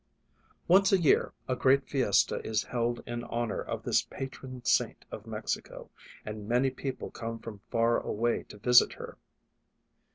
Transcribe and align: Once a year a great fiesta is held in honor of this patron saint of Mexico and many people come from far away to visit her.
Once 0.67 0.91
a 0.91 0.99
year 0.99 1.31
a 1.47 1.55
great 1.55 1.87
fiesta 1.87 2.43
is 2.43 2.63
held 2.63 3.03
in 3.05 3.23
honor 3.25 3.61
of 3.61 3.83
this 3.83 4.01
patron 4.01 4.65
saint 4.65 5.05
of 5.11 5.27
Mexico 5.27 5.91
and 6.25 6.49
many 6.49 6.71
people 6.71 7.11
come 7.11 7.37
from 7.37 7.61
far 7.69 7.99
away 7.99 8.41
to 8.41 8.57
visit 8.57 8.93
her. 8.93 9.19